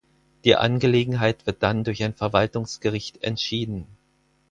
[0.45, 3.85] Die Angelegenheit wird dann durch ein Verwaltungsgericht entschieden.